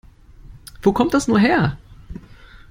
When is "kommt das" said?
0.93-1.27